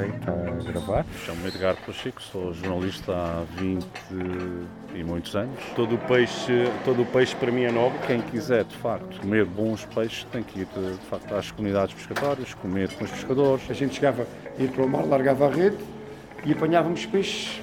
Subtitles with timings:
[0.00, 1.06] Ok, está a gravar.
[1.26, 3.86] Chamo-me Edgar Pacheco, sou jornalista há 20
[4.94, 5.62] e muitos anos.
[5.76, 7.98] Todo o peixe, todo o peixe para mim é nobre.
[8.06, 12.54] Quem quiser, de facto, comer bons peixes tem que ir, de facto, às comunidades pescatórias,
[12.54, 13.70] comer com os pescadores.
[13.70, 14.26] A gente chegava,
[14.58, 15.76] ia para o mar, largava a rede
[16.46, 17.60] e apanhávamos peixes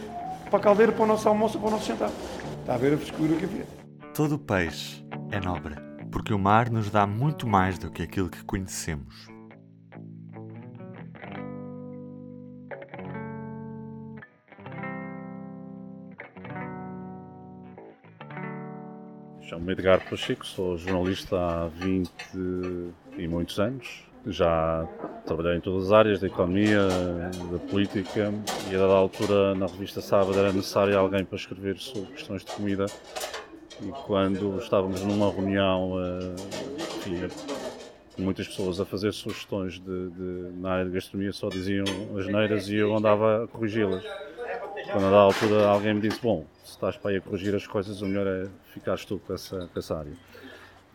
[0.50, 2.12] para a caldeira, para o nosso almoço, para o nosso jantar.
[2.60, 3.66] Está a ver a frescura que havia.
[4.14, 5.76] Todo o peixe é nobre,
[6.12, 9.37] porque o mar nos dá muito mais do que aquilo que conhecemos.
[19.58, 22.12] Chamo-me Edgar Pacheco, sou jornalista há 20
[23.18, 24.04] e muitos anos.
[24.28, 24.88] Já
[25.26, 26.88] trabalhei em todas as áreas, da economia,
[27.52, 28.32] da política,
[28.70, 32.52] e a dada altura na revista Sábado era necessário alguém para escrever sobre questões de
[32.52, 32.86] comida.
[33.82, 36.36] E quando estávamos numa reunião, eh,
[36.98, 37.28] enfim,
[38.16, 41.86] com muitas pessoas a fazer sugestões de, de, na área de gastronomia, só diziam
[42.16, 44.04] as neiras e eu andava a corrigi-las.
[44.92, 48.02] Quando a altura alguém me disse, bom, se estás para aí a corrigir as coisas,
[48.02, 50.14] o melhor é ficares tu com essa, com essa área.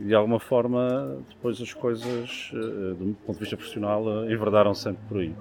[0.01, 4.75] E de alguma forma, depois as coisas, eh, do ponto de vista profissional, eh, enverdaram
[4.75, 5.35] sempre por aí.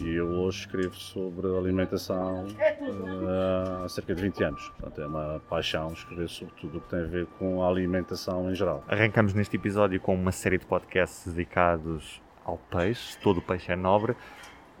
[0.00, 4.68] E eu hoje escrevo sobre alimentação uh, há cerca de 20 anos.
[4.70, 8.50] Portanto, é uma paixão escrever sobre tudo o que tem a ver com a alimentação
[8.50, 8.82] em geral.
[8.88, 13.16] Arrancamos neste episódio com uma série de podcasts dedicados ao peixe.
[13.20, 14.16] Todo o peixe é nobre.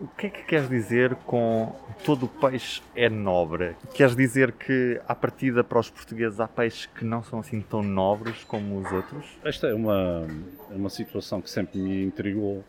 [0.00, 1.72] O que é que queres dizer com
[2.04, 3.76] todo o peixe é nobre?
[3.94, 7.80] Queres dizer que, à partida, para os portugueses, há peixes que não são assim tão
[7.80, 9.24] nobres como os outros?
[9.44, 10.26] Esta é uma,
[10.70, 12.64] é uma situação que sempre me intrigou.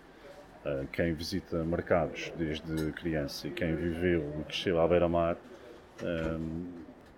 [0.66, 5.38] Uh, quem visita mercados desde criança e quem viveu e cresceu à beira-mar,
[6.04, 6.66] um,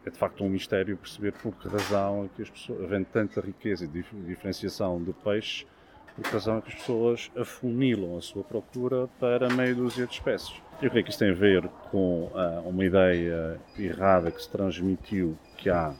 [0.06, 3.40] é de facto um mistério perceber por que razão é que as pessoas, havendo tanta
[3.40, 5.66] riqueza e dif diferenciação de peixes,
[6.18, 10.56] por razão é que as pessoas afunilam a sua procura para meia dúzia de espécies.
[10.82, 15.38] Eu creio que isso tem a ver com uh, uma ideia errada que se transmitiu
[15.58, 15.94] que há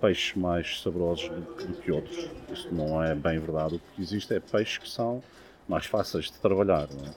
[0.00, 2.28] peixes mais saborosos do, do que outros.
[2.52, 3.76] Isso não é bem verdade.
[3.76, 5.22] O que existe é peixes que são
[5.68, 6.88] mais fáceis de trabalhar.
[7.06, 7.10] É?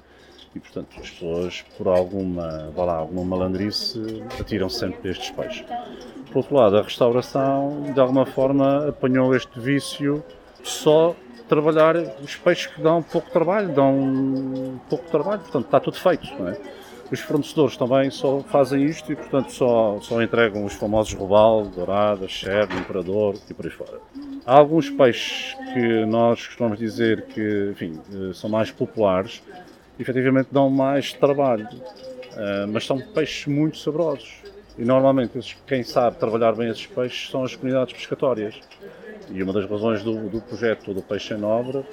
[0.55, 5.65] E, portanto, as pessoas, por alguma, vá lá, alguma malandrice, atiram sempre estes peixes.
[6.27, 10.23] Por outro lado, a restauração, de alguma forma, apanhou este vício
[10.63, 11.15] só
[11.47, 16.57] trabalhar os peixes que dão pouco trabalho, dão pouco trabalho, portanto, está tudo feito, é?
[17.11, 22.27] Os fornecedores também só fazem isto e, portanto, só, só entregam os famosos robalo, dourada,
[22.27, 23.99] cherno, imperador e por aí fora.
[24.45, 29.43] Há alguns peixes que nós costumamos dizer que, enfim, eh, são mais populares,
[29.99, 31.67] efetivamente dão mais trabalho,
[32.35, 34.41] eh, mas são peixes muito saborosos.
[34.75, 38.59] E normalmente quem sabe trabalhar bem esses peixes são as comunidades pescatórias.
[39.29, 41.85] E uma das razões do, do projeto do Peixe Nobre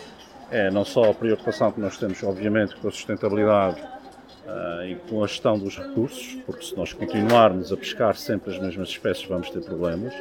[0.51, 5.23] é não só a preocupação que nós temos, obviamente, com a sustentabilidade uh, e com
[5.23, 9.51] a gestão dos recursos, porque se nós continuarmos a pescar sempre as mesmas espécies vamos
[9.51, 10.13] ter problemas,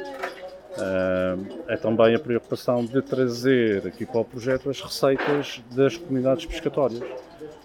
[0.70, 6.46] Uh, é também a preocupação de trazer aqui para o projeto as receitas das comunidades
[6.46, 7.02] pescatórias.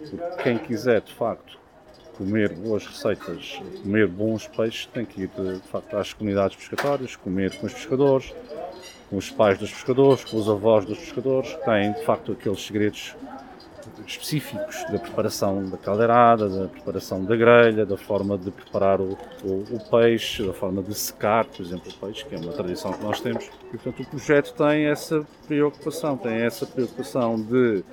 [0.10, 1.58] Porque quem quiser, de facto,
[2.18, 7.16] comer boas receitas, comer bons peixes, tem que ir, de, de facto, às comunidades pescatórias,
[7.16, 8.34] comer com os pescadores,
[9.10, 12.66] com os pais dos pescadores, com os avós dos pescadores, que têm, de facto, aqueles
[12.66, 13.16] segredos
[14.06, 19.64] específicos da preparação da caldeirada, da preparação da grelha, da forma de preparar o, o,
[19.72, 23.04] o, peixe, da forma de secar, por exemplo, o peixe, que é uma tradição que
[23.04, 23.46] nós temos.
[23.46, 27.84] E, portanto, o projeto tem essa preocupação, tem essa preocupação de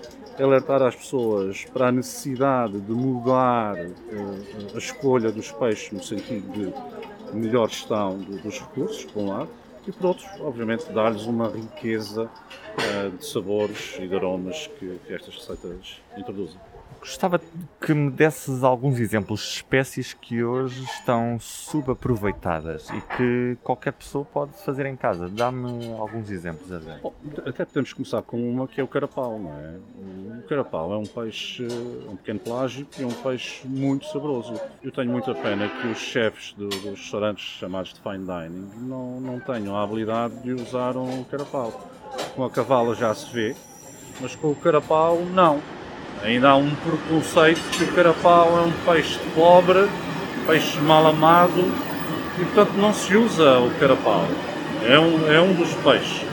[0.41, 6.51] alertar as pessoas para a necessidade de mudar uh, a escolha dos peixes no sentido
[6.53, 9.49] de melhor gestão dos recursos, por um lado,
[9.87, 15.13] e por outros, obviamente, dar-lhes uma riqueza uh, de sabores e de aromas que, que
[15.13, 16.59] estas receitas introduzem.
[17.03, 17.41] Gostava
[17.81, 24.25] que me desses alguns exemplos de espécies que hoje estão subaproveitadas e que qualquer pessoa
[24.25, 25.29] pode fazer em casa.
[25.29, 27.01] Dá-me alguns exemplos, Adriano.
[27.03, 27.13] Bom,
[27.45, 29.81] até podemos começar com uma que é o carapau, não é?
[30.39, 31.67] O carapau é um peixe,
[32.09, 34.55] um pequeno plágio e um peixe muito saboroso.
[34.81, 39.21] Eu tenho muita pena que os chefes do, dos restaurantes chamados de fine dining não,
[39.21, 41.73] não tenham a habilidade de usar um carapau.
[42.37, 43.57] Com a cavala já se vê,
[44.21, 45.61] mas com o carapau não
[46.25, 49.89] Ainda há um preconceito que o carapau é um peixe pobre,
[50.47, 51.65] peixe mal amado
[52.41, 54.25] e portanto não se usa o carapau.
[54.89, 56.25] É um, é um dos peixes.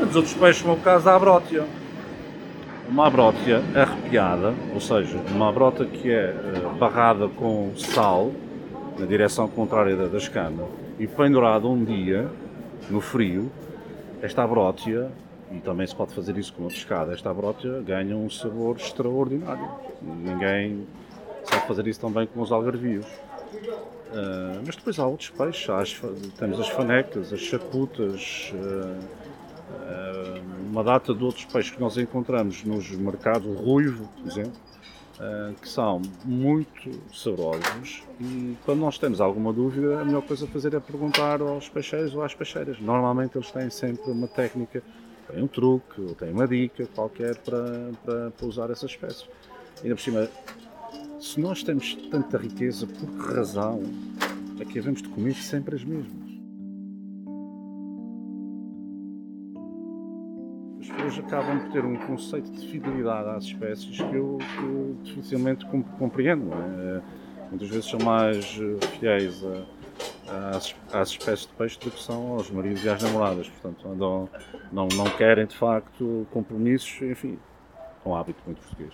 [0.00, 1.64] Os outros peixes, como é o caso da abrótia.
[2.88, 8.32] Uma abrótia arrepiada, ou seja, uma abrota que é eh, barrada com sal
[8.98, 10.64] na direção contrária da escama
[10.98, 12.28] e pendurada um dia
[12.90, 13.50] no frio,
[14.20, 15.10] esta abrótia
[15.52, 17.12] e também se pode fazer isso com a pescada.
[17.12, 19.68] Esta abrótia ganha um sabor extraordinário.
[20.00, 20.86] Ninguém
[21.66, 23.06] fazer isso também com os algarvios.
[23.06, 26.00] Uh, mas depois há outros peixes, há as,
[26.38, 28.98] temos as fanecas, as chaputas, uh,
[29.72, 34.60] uh, uma data de outros peixes que nós encontramos nos mercados, ruivo, por exemplo,
[35.60, 40.74] que são muito saborosos e quando nós temos alguma dúvida, a melhor coisa a fazer
[40.74, 42.80] é perguntar aos peixeiros ou às peixeiras.
[42.80, 44.82] Normalmente eles têm sempre uma técnica,
[45.32, 49.28] têm um truque ou têm uma dica qualquer para, para, para usar essas espécies.
[49.82, 50.28] Ainda por cima,
[51.20, 53.82] se nós temos tanta riqueza, por que razão
[54.60, 56.22] é que havemos de comer sempre as mesmas?
[60.80, 64.96] As pessoas acabam por ter um conceito de fidelidade às espécies que eu, que eu
[65.02, 65.66] dificilmente
[65.98, 66.50] compreendo.
[66.52, 67.02] É?
[67.50, 69.64] Muitas vezes são mais eh, fiéis a,
[70.54, 73.48] às, às, espécies de peixe do que são aos maridos e às namoradas.
[73.48, 74.28] Portanto, não,
[74.72, 77.38] não, não querem de facto compromissos, enfim,
[78.04, 78.92] é um hábito muito português.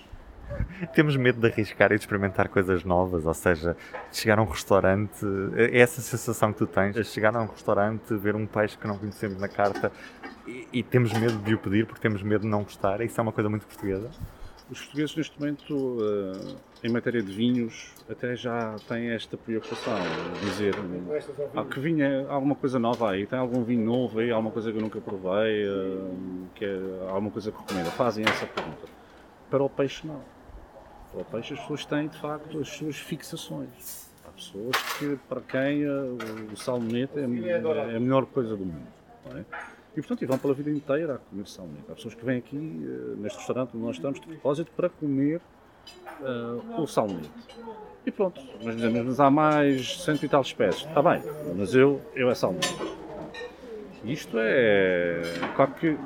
[0.95, 3.77] Temos medo de arriscar e de experimentar coisas novas, ou seja,
[4.11, 5.25] chegar a um restaurante,
[5.55, 8.87] é essa sensação que tu tens, de chegar a um restaurante, ver um peixe que
[8.87, 9.93] não conhecemos na carta
[10.47, 13.23] e, e temos medo de o pedir porque temos medo de não gostar, isso é
[13.23, 14.11] uma coisa muito portuguesa?
[14.71, 19.99] Os portugueses neste momento, eh, em matéria de vinhos, até já têm esta preocupação,
[20.41, 20.75] dizer
[21.57, 24.71] ah, que vinho é alguma coisa nova aí, tem algum vinho novo aí, alguma coisa
[24.71, 26.11] que eu nunca provei, eh,
[26.55, 27.91] que é alguma coisa que recomenda.
[27.91, 28.87] Fazem essa pergunta.
[29.49, 30.21] Para o peixe não
[31.13, 34.09] para o peixe as pessoas têm de facto as suas fixações.
[34.27, 38.87] Há pessoas que, para quem o salmonete é, é, a melhor coisa do mundo.
[39.99, 41.91] E portanto, e vão pela vida inteira a comer salmonete.
[41.91, 45.41] Há pessoas que vêm aqui, uh, neste restaurante onde nós estamos, de propósito para comer
[46.21, 47.29] uh, o salmonete.
[48.07, 50.87] E pronto, mas, mas há mais cento e tal espécies.
[50.87, 51.21] Está bem,
[51.57, 52.77] mas eu, eu é salmonete.
[54.05, 55.21] Isto é.
[55.57, 55.99] Claro que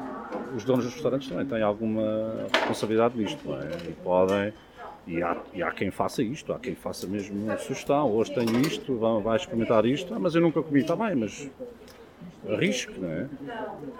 [0.56, 3.68] os donos dos restaurantes também têm alguma responsabilidade nisto, não é?
[3.90, 4.54] E podem
[5.06, 8.10] e há, e há quem faça isto, há quem faça mesmo uma sugestão.
[8.10, 11.50] Hoje tenho isto, vai experimentar isto, ah, mas eu nunca comi, está bem, mas
[12.48, 13.28] arrisco, não é?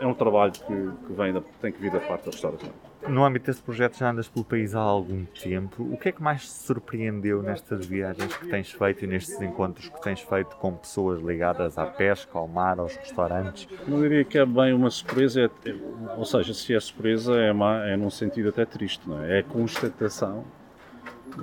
[0.01, 2.71] É um trabalho que, que vem da, tem que vir da parte da restauração.
[3.09, 5.83] No âmbito desse projeto já andas pelo país há algum tempo.
[5.93, 9.89] O que é que mais te surpreendeu nestas viagens que tens feito e nestes encontros
[9.89, 13.69] que tens feito com pessoas ligadas à pesca, ao mar, aos restaurantes?
[13.89, 15.75] Não diria que é bem uma surpresa, é, é,
[16.17, 19.39] ou seja, se é surpresa é, má, é num sentido até triste, não é?
[19.39, 20.45] É a constatação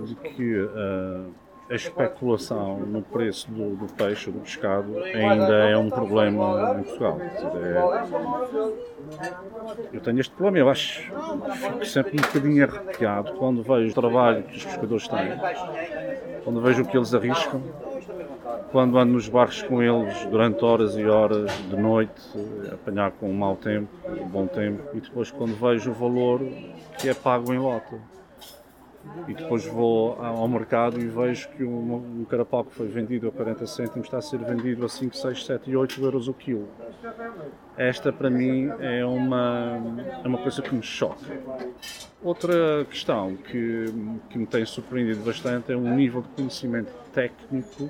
[0.05, 1.33] de que uh,
[1.69, 7.19] a especulação no preço do, do, peixe, do pescado, ainda é um problema em Portugal.
[7.21, 7.99] É...
[9.93, 11.03] Eu tenho este problema, eu acho
[11.53, 15.31] fico sempre um bocadinho arrepiado quando vejo o trabalho que os pescadores têm,
[16.43, 17.61] quando vejo o que eles arriscam,
[18.71, 22.21] quando ando nos barcos com eles durante horas e horas de noite,
[22.71, 26.41] apanhar com um mau tempo, um bom tempo, e depois quando vejo o valor
[26.97, 28.18] que é pago em lota
[29.27, 33.31] e depois vou ao mercado e vejo que um, um carapau que foi vendido a
[33.31, 36.67] 40 cêntimos está a ser vendido a 5, 6, 7 e 8 euros o quilo.
[37.77, 39.81] Esta para mim é uma,
[40.23, 41.25] é uma coisa que me choca.
[42.21, 43.85] Outra questão que,
[44.29, 47.89] que me tem surpreendido bastante é o nível de conhecimento técnico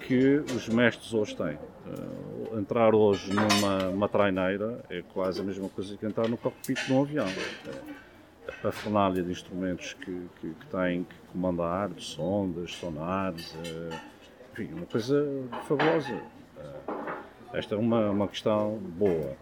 [0.00, 1.58] que os mestres hoje têm.
[1.86, 6.92] Uh, entrar hoje numa traineira é quase a mesma coisa que entrar no cockpit de
[6.92, 7.26] um avião.
[7.26, 8.09] Uh,
[8.64, 14.00] a fornalha de instrumentos que, que, que têm que comandar, de sondas, sonares, uh,
[14.52, 15.26] enfim, uma coisa
[15.66, 16.14] fabulosa.
[16.14, 17.10] Uh,
[17.52, 19.36] esta é uma, uma questão boa.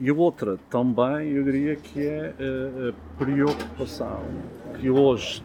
[0.00, 4.22] E a outra também, eu diria que é a, a preocupação
[4.80, 5.42] que hoje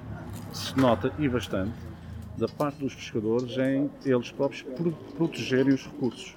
[0.53, 1.73] se nota e bastante
[2.37, 4.63] da parte dos pescadores em eles próprios
[5.15, 6.35] protegerem os recursos.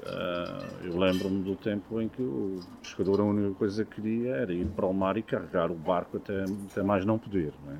[0.00, 4.52] Uh, eu lembro-me do tempo em que o pescador a única coisa que queria era
[4.52, 7.52] ir para o mar e carregar o barco até, até mais não poder.
[7.66, 7.76] Não, é?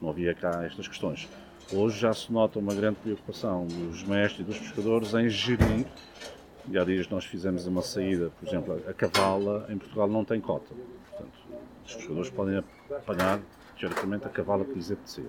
[0.00, 1.28] não havia cá estas questões.
[1.70, 5.86] Hoje já se nota uma grande preocupação dos mestres e dos pescadores em gerir.
[6.70, 10.40] E há dias nós fizemos uma saída, por exemplo, a cavala em Portugal não tem
[10.40, 10.74] cota.
[11.10, 11.38] Portanto,
[11.84, 13.40] os pescadores podem apanhar
[13.76, 15.24] diretamente a cavala que lhes apetecer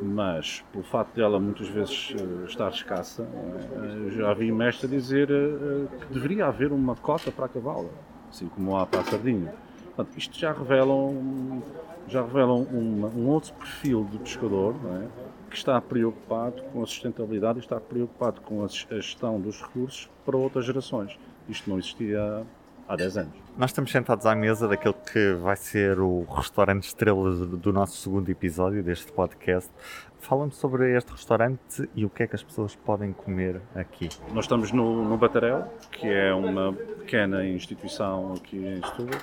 [0.00, 5.88] mas pelo facto dela muitas vezes uh, estar escassa, uh, já vi mestre dizer uh,
[6.00, 7.90] que deveria haver uma cota para a cavala,
[8.30, 9.54] assim como há para a sardinha.
[9.94, 11.62] Portanto, isto já revela um,
[12.08, 15.06] já revela um, um outro perfil de pescador é?
[15.48, 20.36] que está preocupado com a sustentabilidade e está preocupado com a gestão dos recursos para
[20.36, 21.18] outras gerações.
[21.48, 22.44] Isto não existia
[22.88, 23.34] há 10 anos.
[23.60, 28.26] Nós estamos sentados à mesa daquele que vai ser o restaurante estrela do nosso segundo
[28.30, 29.70] episódio deste podcast.
[30.18, 34.08] Fala-me sobre este restaurante e o que é que as pessoas podem comer aqui.
[34.32, 39.20] Nós estamos no, no Batarel, que é uma pequena instituição aqui em Setúbal.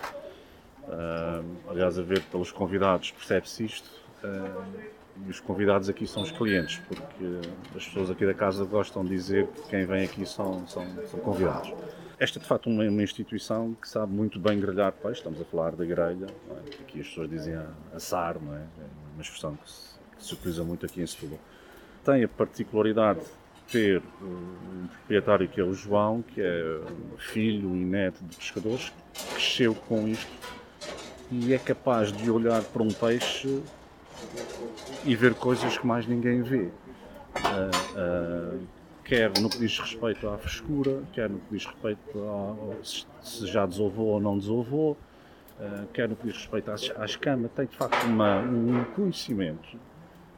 [0.84, 3.90] Uh, aliás, a ver pelos convidados percebe-se isto.
[4.24, 4.64] Uh,
[5.26, 7.40] e os convidados aqui são os clientes, porque
[7.76, 11.20] as pessoas aqui da casa gostam de dizer que quem vem aqui são, são, são
[11.22, 11.74] convidados.
[12.20, 15.46] Esta é de facto uma, uma, instituição que sabe muito bem grelhar peixe, estamos a
[15.46, 16.82] falar da grelha, é?
[16.82, 17.56] aqui as pessoas dizem
[17.94, 18.62] assar, não é?
[18.62, 21.40] é uma expressão que se, que se utiliza muito aqui em Setúbal.
[22.04, 26.82] Tem a particularidade de ter um proprietário que é o João, que é
[27.20, 30.32] filho e neto de pescadores, que cresceu com isto
[31.32, 33.62] e é capaz de olhar para um peixe
[35.06, 36.70] e ver coisas que mais ninguém vê.
[37.38, 38.77] Uh, uh,
[39.08, 43.66] quer no que diz respeito à frescura, quer no que diz respeito ao, se já
[43.66, 44.98] desovou ou não desovou,
[45.60, 49.78] uh, quer no que diz respeito à, escama, tem de facto uma, um conhecimento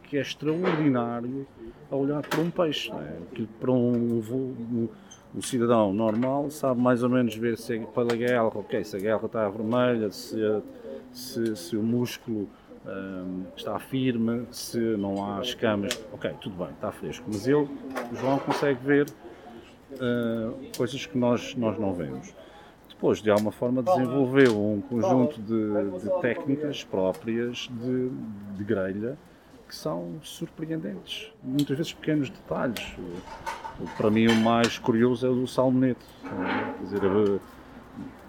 [0.04, 1.48] que é extraordinário
[1.92, 2.92] a olhar para um peixe.
[2.92, 3.18] É?
[3.34, 4.90] Que para um, um,
[5.36, 9.00] um, cidadão normal sabe mais ou menos ver se é pela guerra, ok, se a
[9.00, 10.38] guerra está vermelha, se,
[11.12, 12.48] se, se o músculo
[13.56, 17.26] está firme, se não há escamas, ok, tudo bem, está fresco.
[17.28, 17.68] Mas ele,
[18.12, 19.08] o João, consegue ver
[19.94, 22.34] uh, coisas que nós, nós não vemos.
[22.88, 28.10] Depois, de alguma forma, desenvolveu um conjunto de, de técnicas próprias de,
[28.58, 29.18] de grelha
[29.68, 31.32] que são surpreendentes.
[31.44, 32.96] Muitas vezes pequenos detalhes.
[33.96, 36.04] Para mim, o mais curioso é o do salmonete.
[36.24, 37.02] Quer dizer,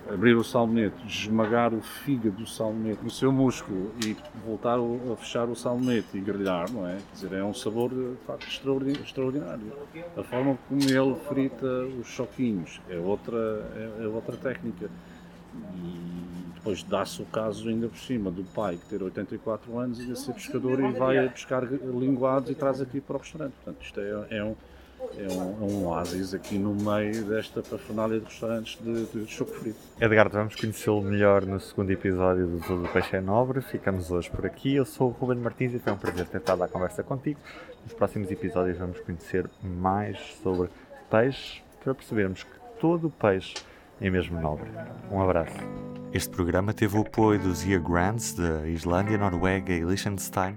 [0.09, 5.49] abrir o salmonete, esmagar o fígado do salmonete no seu músculo e voltar a fechar
[5.49, 6.97] o salmonete e grelhar, não é?
[6.97, 9.73] Quer dizer, é um sabor de facto extraordinário.
[10.17, 13.37] A forma como ele frita os choquinhos é outra,
[13.77, 14.91] é, é outra técnica.
[15.77, 16.21] E
[16.55, 20.19] depois dá-se o caso ainda por cima do pai que ter 84 anos e de
[20.19, 23.53] ser pescador e vai pescar linguados e traz aqui para o restaurante.
[23.65, 24.55] Portanto, isto é, é um
[25.17, 29.53] é um, é um oásis aqui no meio desta parafernália de restaurantes de, de choco
[29.53, 29.79] frito.
[30.01, 33.61] Edgar, vamos conhecê-lo melhor no segundo episódio do Todo o Peixe é Nobre.
[33.61, 34.75] Ficamos hoje por aqui.
[34.75, 37.41] Eu sou o Ruben Martins e foi um prazer ter estado à conversa contigo.
[37.85, 40.69] Nos próximos episódios vamos conhecer mais sobre
[41.11, 43.55] peixe para percebermos que todo o peixe
[44.01, 44.71] é mesmo nobre.
[45.11, 45.57] Um abraço.
[46.13, 50.57] Este programa teve o apoio dos Year Grants da Islândia, Noruega e Liechtenstein.